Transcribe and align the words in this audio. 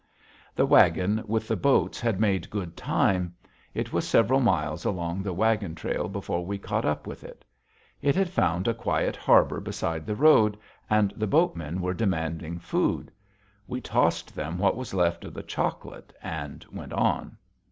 The 0.55 0.65
wagon 0.65 1.23
with 1.27 1.47
the 1.47 1.55
boats 1.55 1.99
had 1.99 2.19
made 2.19 2.49
good 2.49 2.75
time. 2.75 3.35
It 3.75 3.93
was 3.93 4.07
several 4.07 4.39
miles 4.39 4.83
along 4.83 5.21
the 5.21 5.31
wagon 5.31 5.75
trail 5.75 6.09
before 6.09 6.43
we 6.43 6.57
caught 6.57 6.85
up 6.85 7.05
with 7.05 7.23
it. 7.23 7.45
It 8.01 8.15
had 8.15 8.27
found 8.27 8.67
a 8.67 8.73
quiet 8.73 9.15
harbor 9.15 9.59
beside 9.59 10.07
the 10.07 10.15
road, 10.15 10.57
and 10.89 11.13
the 11.15 11.27
boatmen 11.27 11.81
were 11.81 11.93
demanding 11.93 12.57
food. 12.57 13.11
We 13.67 13.79
tossed 13.79 14.35
them 14.35 14.57
what 14.57 14.75
was 14.75 14.95
left 14.95 15.23
of 15.23 15.35
the 15.35 15.43
chocolate 15.43 16.11
and 16.23 16.65
went 16.71 16.93
on. 16.93 17.37